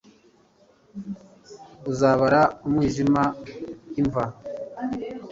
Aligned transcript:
Uzabara 1.91 2.41
umwijima 2.65 3.21
imva 3.99 4.23